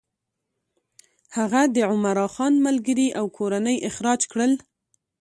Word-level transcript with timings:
هغه 1.37 1.61
د 1.75 1.77
عمرا 1.89 2.27
خان 2.33 2.53
ملګري 2.67 3.07
او 3.19 3.25
کورنۍ 3.37 3.77
اخراج 3.89 4.21
کړل. 4.31 4.51